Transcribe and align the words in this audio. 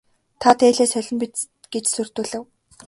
Та 0.41 0.49
дээлээ 0.59 0.89
солино 0.93 1.17
биз 1.21 1.39
гэж 1.73 1.85
сүрдүүлэв. 1.91 2.43